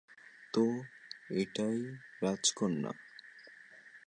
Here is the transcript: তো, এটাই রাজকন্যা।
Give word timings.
তো, 0.53 0.63
এটাই 1.33 1.79
রাজকন্যা। 2.21 2.91